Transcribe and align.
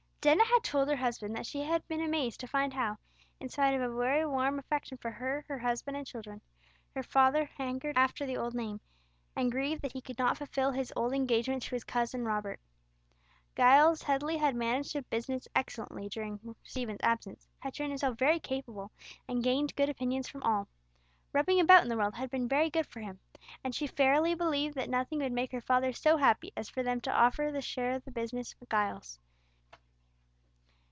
Dennet 0.23 0.45
had 0.45 0.63
told 0.63 0.87
her 0.87 0.97
husband 0.97 1.35
that 1.35 1.47
she 1.47 1.61
had 1.61 1.87
been 1.87 1.99
amazed 1.99 2.39
to 2.41 2.47
find 2.47 2.75
how, 2.75 2.97
in 3.39 3.49
spite 3.49 3.73
of 3.73 3.81
a 3.81 3.97
very 3.97 4.23
warm 4.23 4.59
affection 4.59 4.99
for 4.99 5.09
her, 5.09 5.43
her 5.47 5.57
husband, 5.57 5.97
and 5.97 6.05
children, 6.05 6.39
her 6.93 7.01
father 7.01 7.43
hankered 7.45 7.97
after 7.97 8.23
the 8.23 8.37
old 8.37 8.53
name, 8.53 8.79
and 9.35 9.51
grieved 9.51 9.81
that 9.81 9.93
he 9.93 9.99
could 10.01 10.19
not 10.19 10.37
fulfil 10.37 10.73
his 10.73 10.93
old 10.95 11.11
engagement 11.13 11.63
to 11.63 11.71
his 11.73 11.83
cousin 11.83 12.23
Robert. 12.23 12.59
Giles 13.57 14.03
Headley 14.03 14.37
had 14.37 14.53
managed 14.55 14.93
the 14.93 15.01
business 15.01 15.47
excellently 15.55 16.07
during 16.07 16.55
Stephen's 16.63 17.01
absence, 17.01 17.47
had 17.57 17.75
shown 17.75 17.89
himself 17.89 18.19
very 18.19 18.39
capable, 18.39 18.91
and 19.27 19.43
gained 19.43 19.75
good 19.75 19.89
opinions 19.89 20.27
from 20.29 20.43
all. 20.43 20.67
Rubbing 21.33 21.59
about 21.59 21.81
in 21.81 21.89
the 21.89 21.97
world 21.97 22.13
had 22.13 22.29
been 22.29 22.47
very 22.47 22.69
good 22.69 22.85
for 22.85 22.99
him; 22.99 23.19
and 23.63 23.73
she 23.73 23.87
verily 23.87 24.35
believed 24.35 24.75
that 24.75 24.87
nothing 24.87 25.17
would 25.17 25.31
make 25.33 25.51
her 25.51 25.61
father 25.61 25.91
so 25.91 26.17
happy 26.17 26.53
as 26.55 26.69
for 26.69 26.83
them 26.83 27.01
to 27.01 27.11
offer 27.11 27.51
to 27.51 27.59
share 27.59 27.97
the 27.99 28.11
business 28.11 28.53
with 28.59 28.69
Giles. 28.69 29.17